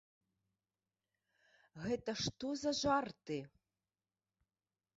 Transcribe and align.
Гэта 1.85 2.11
што 2.23 2.47
за 2.63 2.71
жарты? 2.81 3.39